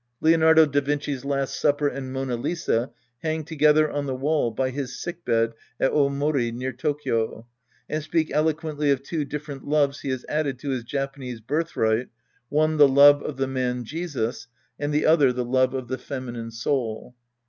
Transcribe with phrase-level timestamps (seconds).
[0.19, 2.89] Leonardo da Vinci's" Last Supper" and" Mona Lisa"
[3.21, 7.45] hang together on the wall by his sickbed at Omori near Tokyo
[7.87, 12.07] and speak eloquently of two different loves he has added to his Japanese birthright,
[12.49, 14.47] one the love of the man Jesus
[14.79, 17.13] and the other the love of the feminine soul.